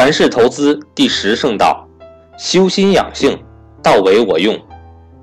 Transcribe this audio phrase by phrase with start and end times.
[0.00, 1.86] 传世投资第十圣道：
[2.38, 3.38] 修心养性，
[3.82, 4.58] 道为我用。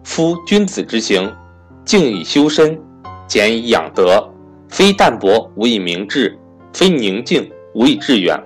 [0.04, 1.36] 夫君子之行，
[1.84, 2.80] 静以修身，
[3.26, 4.24] 俭以养德。
[4.70, 6.38] 非淡泊无以明志，
[6.74, 8.40] 非宁静无以致远。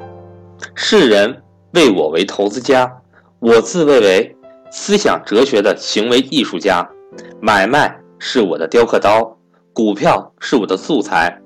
[0.73, 2.89] 世人谓我为投资家，
[3.39, 4.35] 我自谓为
[4.71, 6.89] 思想哲学的行为艺术家。
[7.41, 9.37] 买卖是我的雕刻刀，
[9.73, 11.37] 股票是我的素材。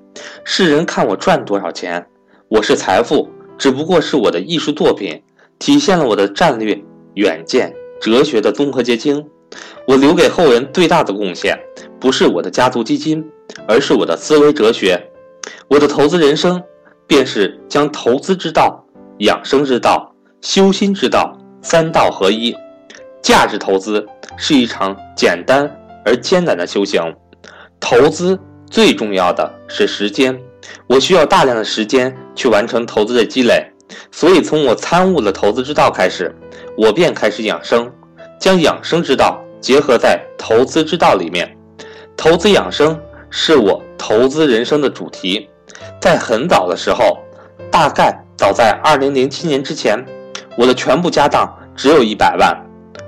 [0.44, 2.06] 世人看我赚多少钱，
[2.46, 3.28] 我是财富。
[3.58, 5.22] 只不过是我的艺术作品，
[5.58, 6.78] 体现了我的战略
[7.14, 9.26] 远见、哲学的综合结晶。
[9.86, 11.58] 我留给后人最大的贡献，
[12.00, 13.24] 不是我的家族基金，
[13.66, 15.00] 而是我的思维哲学。
[15.68, 16.62] 我的投资人生，
[17.06, 18.84] 便是将投资之道、
[19.18, 22.54] 养生之道、修心之道三道合一。
[23.22, 24.04] 价值投资
[24.36, 25.68] 是一场简单
[26.04, 27.00] 而艰难的修行。
[27.80, 28.38] 投资
[28.68, 30.38] 最重要的是时间。
[30.86, 33.64] 我需要大量的时间去完成投资的积累，
[34.10, 36.34] 所以从我参悟了投资之道开始，
[36.76, 37.90] 我便开始养生，
[38.40, 41.56] 将养生之道结合在投资之道里面。
[42.16, 42.98] 投资养生
[43.30, 45.48] 是我投资人生的主题。
[46.00, 47.18] 在很早的时候，
[47.70, 50.02] 大概早在二零零七年之前，
[50.56, 52.56] 我的全部家当只有一百万，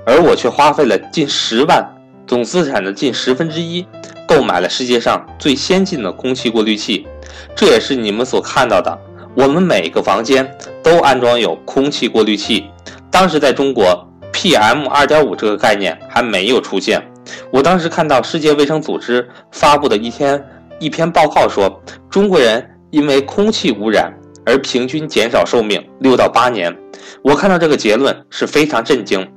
[0.05, 1.83] 而我却花费了近十万，
[2.27, 3.85] 总资产的近十分之一，
[4.29, 7.07] 购买了世界上最先进的空气过滤器。
[7.55, 8.95] 这也是你们所看到的。
[9.35, 10.47] 我们每个房间
[10.83, 12.65] 都安装有空气过滤器。
[13.09, 17.03] 当时在中国，PM 二点五这个概念还没有出现。
[17.51, 20.43] 我当时看到世界卫生组织发布的一篇
[20.79, 24.13] 一篇报告说，中国人因为空气污染
[24.45, 26.75] 而平均减少寿命六到八年。
[27.23, 29.27] 我看到这个结论是非常震惊，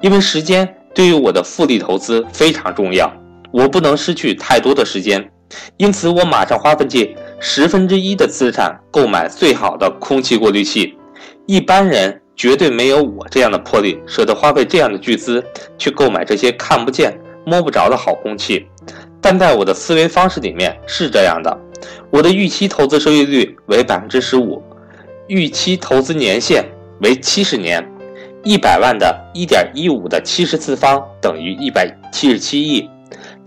[0.00, 3.12] 因为时间对于我的复利投资非常重要，
[3.52, 5.30] 我不能失去太多的时间。
[5.76, 10.96] 因此，我马上花费近十分之一的资产购买最好的空气过滤器。
[11.46, 15.44] 一般人绝对没有我这样的魄力，舍得花费这样的巨资
[15.76, 18.64] 去购买这些看不见、摸不着的好空气。
[19.20, 21.58] 但在我的思维方式里面是这样的：
[22.10, 24.62] 我的预期投资收益率为百分之十五，
[25.26, 26.64] 预期投资年限
[27.00, 27.84] 为七十年，
[28.44, 32.88] 一百万的一点一五的七十次方等于一百七十七亿。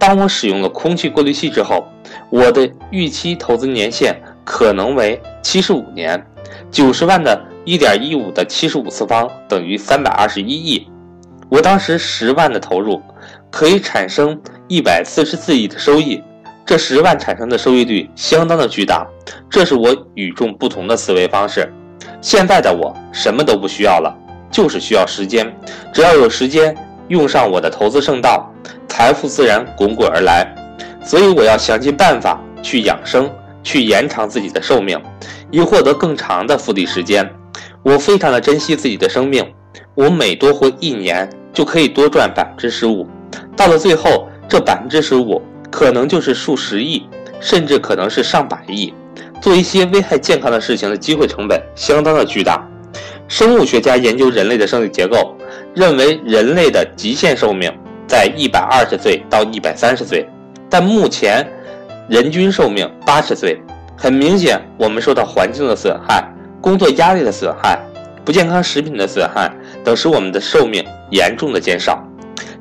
[0.05, 1.87] 当我使用了空气过滤器之后，
[2.29, 6.21] 我的预期投资年限可能为七十五年，
[6.69, 10.85] 九十万的一点一五的七十五次方等于三百二十一亿。
[11.47, 13.01] 我当时十万的投入
[13.49, 14.37] 可以产生
[14.67, 16.21] 一百四十四亿的收益，
[16.65, 19.07] 这十万产生的收益率相当的巨大。
[19.49, 21.71] 这是我与众不同的思维方式。
[22.19, 24.13] 现在的我什么都不需要了，
[24.51, 25.49] 就是需要时间。
[25.93, 26.75] 只要有时间
[27.07, 28.52] 用上我的投资圣道，
[28.87, 30.47] 财富自然滚滚而来。
[31.03, 33.29] 所以我要想尽办法去养生，
[33.61, 34.97] 去延长自己的寿命，
[35.51, 37.29] 以获得更长的复利时间。
[37.81, 39.45] 我非常的珍惜自己的生命，
[39.95, 43.05] 我每多活一年就可以多赚百分之十五。
[43.57, 47.05] 到了最后，这百分之十五可能就是数十亿，
[47.41, 48.93] 甚至可能是上百亿。
[49.41, 52.65] 做一些危害健康的事情的机会成本相当的巨大。
[53.27, 55.35] 生物学家研究人类的生理结构，
[55.73, 57.69] 认为人类的极限寿命
[58.07, 60.27] 在一百二十岁到一百三十岁。
[60.69, 61.47] 但目前，
[62.09, 63.61] 人均寿命八十岁，
[63.95, 66.23] 很明显，我们受到环境的损害、
[66.59, 67.79] 工作压力的损害、
[68.25, 69.51] 不健康食品的损害
[69.83, 72.03] 等，使我们的寿命严重的减少。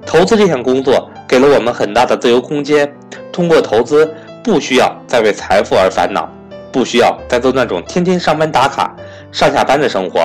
[0.05, 2.93] 投资这项工作给了我们很大的自由空间，
[3.33, 6.29] 通过投资，不需要再为财富而烦恼，
[6.71, 8.95] 不需要再做那种天天上班打卡、
[9.31, 10.21] 上下班的生活，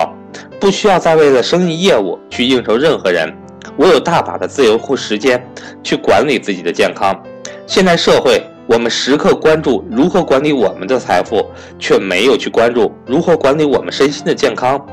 [0.59, 3.33] 不需要再为了生意业务去应酬任何人。
[3.77, 5.41] 我有大把的自由和时间
[5.83, 7.15] 去管理自己的健康。
[7.67, 11.45] 现代社会，我们时刻关注如何管理我们的财富，
[11.77, 14.83] 却没有去关注如何管理我们身心的健康。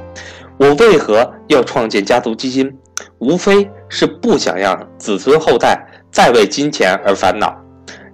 [0.59, 2.71] 我为何要创建家族基金？
[3.19, 7.56] 无非是不想让子孙后代再为金钱而烦恼，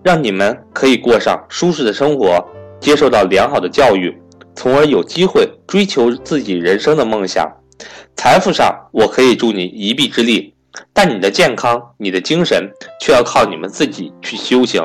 [0.03, 2.43] 让你们可以过上舒适的生活，
[2.79, 4.17] 接受到良好的教育，
[4.55, 7.47] 从而有机会追求自己人生的梦想。
[8.17, 10.55] 财富上，我可以助你一臂之力。
[10.93, 12.71] 但你的健康、你的精神
[13.01, 14.83] 却要靠你们自己去修行。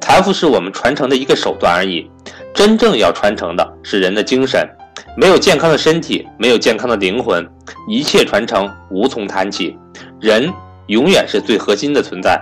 [0.00, 2.10] 财富是我们传承的一个手段而已，
[2.54, 4.68] 真正要传承的是人的精神。
[5.16, 7.46] 没有健康的身体，没有健康的灵魂，
[7.88, 9.76] 一切传承无从谈起。
[10.20, 10.52] 人
[10.86, 12.40] 永远是最核心的存在。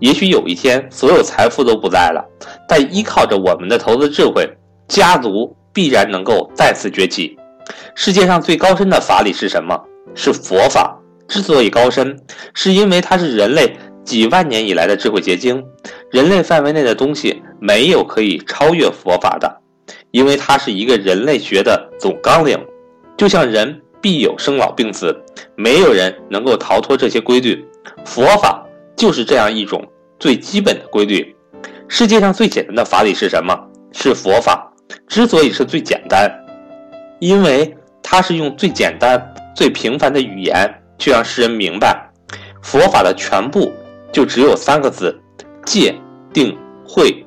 [0.00, 2.24] 也许有一天，所有财富都不在了，
[2.68, 4.48] 但依靠着我们的投资智慧，
[4.88, 7.36] 家族必然能够再次崛起。
[7.94, 9.78] 世界上最高深的法理是什么？
[10.14, 10.98] 是佛法。
[11.28, 12.18] 之所以高深，
[12.54, 15.62] 是因为它是人类几万年以来的智慧结晶。
[16.10, 19.60] 人类范围内的东西没有可以超越佛法的，
[20.10, 22.58] 因为它是一个人类学的总纲领。
[23.16, 25.14] 就像人必有生老病死，
[25.56, 27.64] 没有人能够逃脱这些规律。
[28.04, 28.64] 佛法
[28.94, 29.84] 就是这样一种
[30.18, 31.34] 最基本的规律。
[31.88, 33.58] 世界上最简单的法理是什么？
[33.92, 34.72] 是佛法。
[35.08, 36.30] 之所以是最简单，
[37.18, 39.20] 因为它是用最简单、
[39.56, 42.10] 最平凡的语言去让世人明白，
[42.62, 43.72] 佛法的全部
[44.12, 45.18] 就只有三个字：
[45.64, 45.94] 戒、
[46.32, 46.56] 定、
[46.86, 47.24] 慧。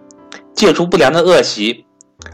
[0.54, 1.86] 戒除不良的恶习，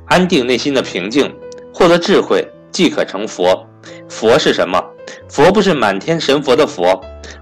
[0.07, 1.31] 安定内心的平静，
[1.73, 3.67] 获得智慧，即可成佛。
[4.09, 4.83] 佛是什么？
[5.29, 6.99] 佛不是满天神佛的佛，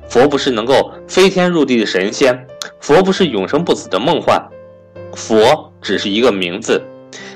[0.10, 2.48] 佛不是能够飞天入地的神仙，
[2.82, 4.46] 佛不是永生不死的梦幻，
[5.16, 6.82] 佛只是一个名字。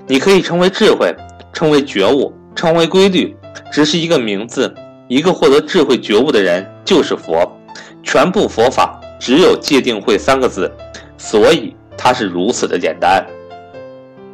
[0.05, 1.15] 你可以称为智慧，
[1.53, 3.33] 称为觉悟，称为规律，
[3.71, 4.73] 只是一个名字。
[5.07, 7.51] 一个获得智慧觉悟的人就是佛。
[8.03, 10.71] 全部佛法只有戒定慧三个字，
[11.17, 13.25] 所以它是如此的简单。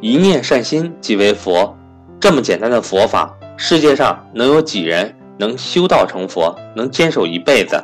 [0.00, 1.76] 一念善心即为佛，
[2.20, 3.34] 这么简单的佛法。
[3.56, 7.82] 世界上能有几人能修道成佛，能坚守一辈子？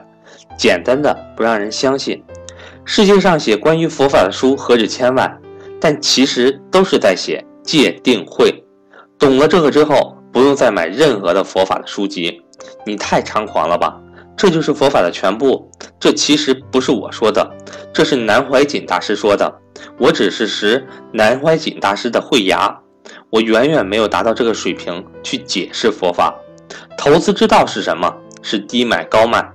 [0.57, 2.23] 简单的不让人相信。
[2.85, 5.41] 世界上写关于佛法的书何止千万，
[5.81, 8.53] 但其实都是在写戒定慧。
[9.19, 12.43] 懂了这个之后，不用再买任何的佛法的书籍。
[12.85, 13.99] 你太猖狂了吧？
[14.37, 15.71] 这就是佛法的全部？
[15.99, 17.51] 这其实不是我说的，
[17.93, 19.53] 这是南怀瑾大师说的。
[19.99, 22.75] 我只是识南怀瑾大师的慧牙。
[23.29, 26.35] 我远远没有达到这个水平去解释佛法。
[26.97, 28.15] 投资之道是什么？
[28.43, 29.47] 是低买高卖，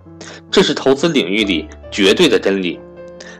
[0.51, 2.79] 这是投资领域里绝对的真理。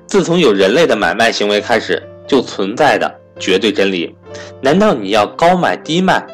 [0.07, 4.15] 自从有人类的买卖行为开始，就存在的绝对真理。
[4.61, 6.25] 难道你要高买低卖？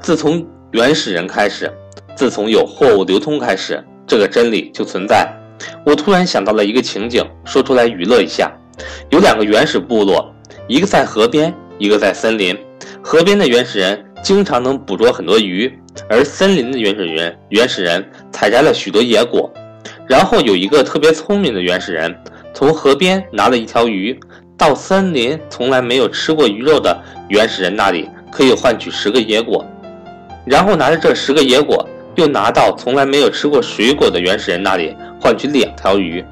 [0.00, 1.72] 自从原始人开始，
[2.16, 5.28] 自从有货物流通开始，这个真理就存在。
[5.84, 8.52] 我突然想到了一个情景，说出来娱乐一下：
[9.10, 10.32] 有两个原始部落，
[10.68, 12.56] 一个在河边，一个在森林。
[13.02, 15.72] 河边的原始人经常能捕捉很多鱼，
[16.08, 19.52] 而森林的原始人原始人采摘了许多野果。
[20.06, 22.14] 然后有一个特别聪明的原始人，
[22.52, 24.18] 从河边拿了一条鱼，
[24.56, 29.64] 到森林从来没有吃过鱼肉的原始人那里，可以换取十个野果。
[30.44, 36.24] 然后拿着这十个野果，又拿到从来没有吃过水果的原始人那里，换取两条鱼。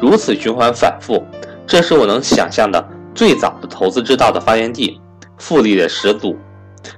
[0.00, 1.24] 如此循环反复，
[1.66, 5.00] 这是我能想象的最早的投资之道的发源地。
[5.36, 6.36] 复利的始祖，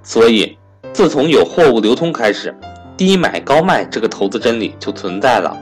[0.03, 0.57] 所以
[0.93, 2.55] 自从有货物流通开始，
[2.97, 5.57] 低买高卖这个投资真理就存在了。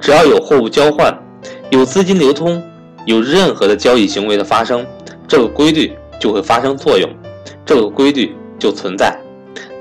[0.00, 1.16] 只要有货物交换，
[1.70, 2.62] 有资金流通，
[3.04, 4.84] 有任何的交易行为的发生，
[5.28, 7.08] 这个规律就会发生作用，
[7.64, 9.14] 这个规律就存在。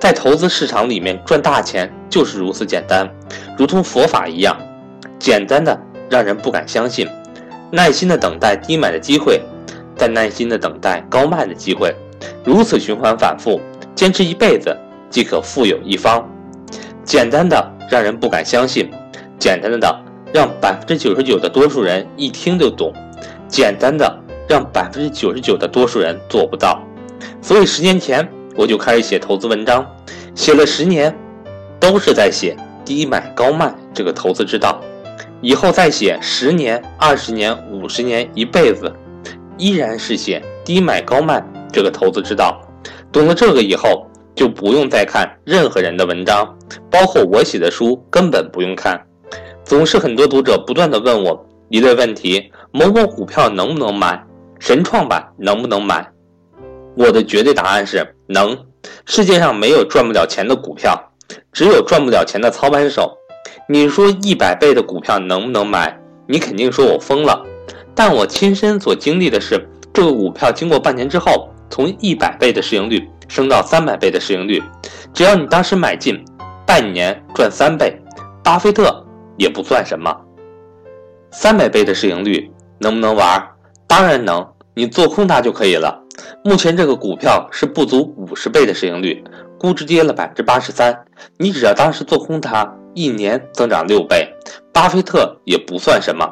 [0.03, 3.09] 在投资市场里面赚大钱就是如此简单，
[3.57, 4.53] 如同佛法一样，
[5.17, 5.79] 简单的
[6.09, 7.07] 让人不敢相信。
[7.71, 9.41] 耐心的等待低买的机会，
[9.95, 11.95] 再耐心的等待高卖的机会。
[12.44, 13.61] 如此循环反复，
[13.95, 14.77] 坚持一辈子
[15.09, 16.29] 即可富有一方。
[17.05, 18.91] 简单的让人不敢相信，
[19.39, 20.03] 简单的
[20.33, 22.91] 让百分之九十九的多数人一听就懂，
[23.47, 24.13] 简单的
[24.50, 26.83] 让百分之九十九的多数人做不到。
[27.41, 29.85] 所以十年前我就开始写投资文章，
[30.35, 31.15] 写了十年，
[31.79, 32.55] 都是在写
[32.85, 34.79] 低买高卖这个投资之道。
[35.41, 38.91] 以后再写十年、二十年、五十年、一辈子，
[39.57, 41.44] 依然是写低买高卖。
[41.71, 42.61] 这个投资之道，
[43.11, 46.55] 懂了这个以后，就不用再看任何人的文章，
[46.91, 49.01] 包括我写的书，根本不用看。
[49.65, 54.24] 总是很多读者不断的问我一类问题：某某股票能不能买？
[54.60, 56.07] 神创板能不能买？
[56.95, 58.57] 我的绝对答案是能。
[59.05, 61.12] 世界上没有赚不了钱的股票，
[61.51, 63.17] 只有赚不了钱的操盘手。
[63.67, 65.97] 你说一百倍的股票能不能买？
[66.27, 67.43] 你肯定说我疯了。
[67.95, 71.50] 但我亲身所经历的是，这个股票经过半年之后。
[71.69, 74.62] 从一百倍的市盈率升到三百倍的市盈率，
[75.12, 76.23] 只要你当时买进，
[76.67, 78.00] 半年赚三倍，
[78.43, 79.03] 巴菲特
[79.38, 80.15] 也不算什么。
[81.31, 83.43] 三百倍的市盈率能不能玩？
[83.88, 86.00] 当然能，你做空它就可以了。
[86.43, 89.24] 目前这个股票是不足五十倍的市盈率，
[89.60, 91.05] 估值跌了百分之八十三，
[91.38, 94.27] 你只要当时做空它，一年增长六倍，
[94.72, 96.27] 巴菲特也不算什么。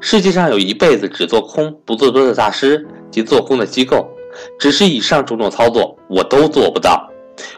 [0.00, 4.08] 世界上有一辈子只做空不做多的大师及做空的机构。
[4.60, 7.10] 只是以上种种操作，我都做不到。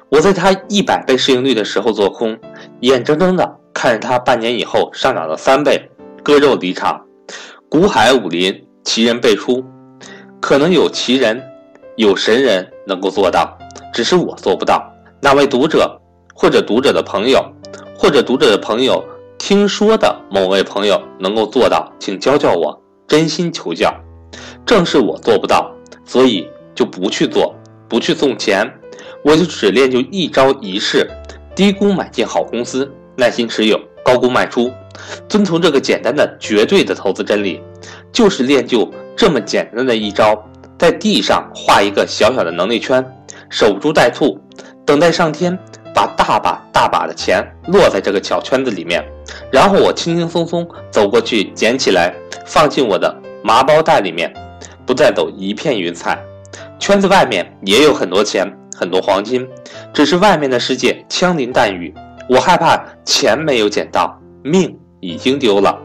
[0.08, 2.34] 我在它一百倍市盈率的时候做空，
[2.80, 5.90] 眼睁睁的看着它半年以后上涨了三倍，
[6.22, 6.98] 割肉离场。
[7.68, 9.62] 股海武林，奇人辈出，
[10.40, 11.42] 可能有奇人，
[12.02, 13.56] 有神人能够做到，
[13.94, 14.92] 只是我做不到。
[15.20, 15.96] 那位读者，
[16.34, 17.40] 或者读者的朋友，
[17.96, 19.04] 或者读者的朋友
[19.38, 23.94] 听说的某位朋友能够做到，请教教我，真心求教。
[24.66, 25.70] 正是我做不到，
[26.04, 26.48] 所以。
[26.74, 27.54] 就不去做，
[27.86, 28.66] 不去送钱，
[29.22, 31.06] 我就只练就一招一式：
[31.54, 34.72] 低估买进好公司，耐心持有，高估卖出，
[35.28, 37.60] 遵从这个简单的绝对的投资真理，
[38.10, 40.42] 就是练就这么简单的一招：
[40.82, 43.06] 在地上画一个小小的能力圈，
[43.48, 44.36] 守株待兔，
[44.84, 45.56] 等待上天
[45.94, 49.00] 把大把大把的钱落在这个小圈子里面，
[49.48, 52.12] 然后我轻轻松松走过去捡起来，
[52.44, 54.34] 放进我的麻包袋里面，
[54.84, 56.18] 不再走一片云彩。
[56.80, 58.44] 圈子外面也有很多钱，
[58.76, 59.48] 很多黄金，
[59.92, 61.94] 只是外面的世界枪林弹雨。
[62.28, 65.78] 我害怕钱没有捡到，命已经丢了，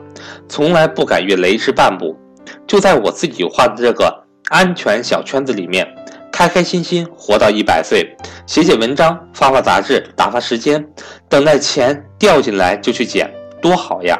[0.49, 2.17] 从来不敢越雷池半步。
[2.65, 5.87] 就在我自己画的这个安全小圈子里面，
[6.31, 10.85] 开开心心活到一百岁，写写文章，发发杂志，打发时间，
[11.27, 13.29] 等待钱掉进来就去捡，
[13.61, 14.19] 多好呀！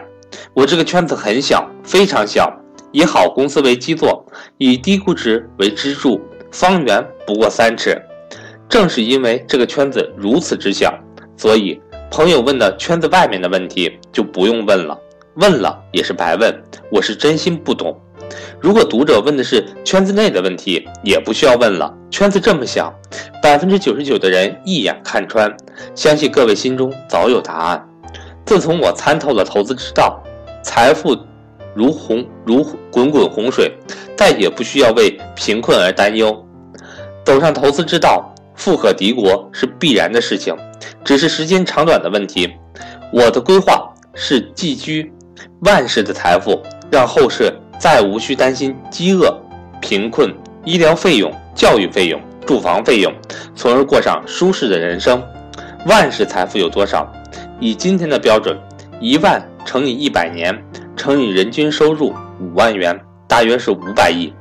[0.53, 2.51] 我这个圈子很小，非常小，
[2.91, 4.25] 以好公司为基座，
[4.57, 6.19] 以低估值为支柱，
[6.51, 7.95] 方圆不过三尺。
[8.67, 10.93] 正是因为这个圈子如此之小，
[11.35, 11.79] 所以。
[12.09, 14.97] 朋友问的圈子外面的问题就不用问了，
[15.35, 16.57] 问了也是白问。
[16.89, 17.93] 我是真心不懂。
[18.59, 21.93] 如果读者问的是圈子内的问题，也不需要问了。
[22.09, 22.93] 圈子这么小，
[23.41, 25.55] 百分之九十九的人一眼看穿，
[25.93, 27.87] 相信各位心中早有答案。
[28.45, 30.21] 自从我参透了投资之道，
[30.63, 31.17] 财富
[31.75, 33.71] 如洪如滚滚洪水，
[34.15, 36.45] 再也不需要为贫困而担忧。
[37.25, 40.55] 走上投资之道，富可敌国是必然的事情。
[41.03, 42.49] 只是时间长短的问题。
[43.13, 45.11] 我的规划是寄居
[45.61, 49.33] 万世的财富，让后世再无需担心饥饿、
[49.81, 53.13] 贫困、医疗费用、教育费用、住房费用，
[53.55, 55.21] 从而过上舒适的人生。
[55.85, 57.11] 万世财富有多少？
[57.59, 58.57] 以今天的标准，
[58.99, 60.57] 一万乘以一百年
[60.95, 64.33] 乘以人均收入五万元，大约是五百亿。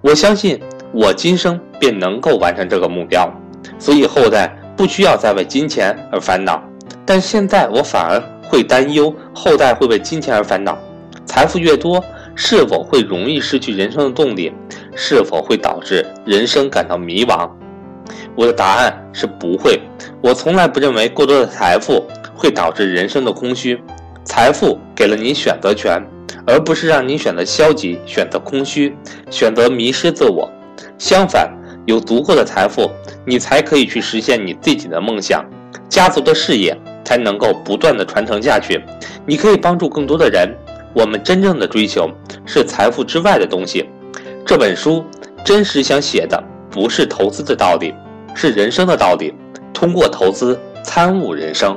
[0.00, 0.60] 我相信
[0.92, 3.32] 我今生便能够完成这个目标，
[3.78, 4.54] 所以后代。
[4.76, 6.60] 不需要再为金钱而烦恼，
[7.06, 10.76] 但现在我反而会担忧后代会为金钱而烦恼。
[11.24, 14.52] 财富越多，是否会容易失去人生的动力？
[14.94, 17.50] 是否会导致人生感到迷茫？
[18.36, 19.80] 我的答案是不会。
[20.22, 23.80] 我从来不认为过多的财富会导致人生的空虚。
[24.24, 26.02] 财富给了你选择权，
[26.46, 28.96] 而不是让你选择消极、选择空虚、
[29.30, 30.50] 选择迷失自我。
[30.98, 31.50] 相反。
[31.86, 32.90] 有足够的财富，
[33.26, 35.44] 你才可以去实现你自己的梦想，
[35.86, 36.74] 家族的事业
[37.04, 38.82] 才能够不断的传承下去。
[39.26, 40.48] 你可以帮助更多的人。
[40.94, 42.08] 我们真正的追求
[42.46, 43.84] 是财富之外的东西。
[44.46, 45.04] 这本书
[45.44, 47.92] 真实想写的不是投资的道理，
[48.34, 49.34] 是人生的道理。
[49.72, 51.76] 通过投资参悟人生。